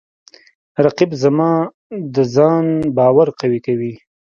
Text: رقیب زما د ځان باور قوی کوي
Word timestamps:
رقیب 0.85 1.11
زما 1.23 1.51
د 2.13 2.15
ځان 2.35 2.65
باور 2.97 3.27
قوی 3.39 3.59
کوي 3.65 3.93